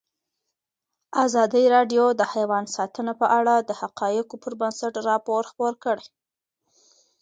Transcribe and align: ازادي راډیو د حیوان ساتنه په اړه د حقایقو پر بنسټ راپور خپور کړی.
ازادي 1.25 1.63
راډیو 1.75 2.05
د 2.19 2.21
حیوان 2.33 2.65
ساتنه 2.75 3.13
په 3.21 3.27
اړه 3.39 3.55
د 3.59 3.71
حقایقو 3.81 4.35
پر 4.43 4.53
بنسټ 4.61 4.93
راپور 5.09 5.41
خپور 5.51 5.73
کړی. 5.83 6.07